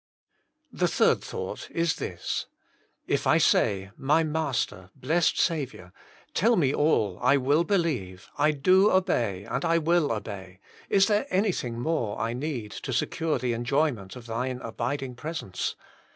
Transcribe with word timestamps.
The 0.71 0.87
third 0.87 1.23
thought 1.23 1.69
is 1.69 1.97
this: 1.97 2.47
If 3.05 3.27
I 3.27 3.37
say, 3.37 3.91
*<My 3.99 4.23
Master, 4.23 4.89
blessed 4.95 5.37
Saviour, 5.39 5.93
tell 6.33 6.55
me 6.55 6.73
all, 6.73 7.19
I 7.21 7.37
will 7.37 7.63
believe, 7.63 8.27
I 8.35 8.49
do 8.49 8.89
.obey, 8.89 9.43
and 9.43 9.63
I 9.63 9.77
will 9.77 10.11
obey. 10.11 10.59
Is 10.89 11.05
there 11.05 11.27
anything 11.29 11.79
more 11.79 12.19
I 12.19 12.33
need 12.33 12.71
to 12.71 12.91
secure 12.91 13.37
the 13.37 13.53
enjoyment 13.53 14.15
of 14.15 14.25
Thine 14.25 14.59
abiding 14.63 15.13
presence 15.17 15.75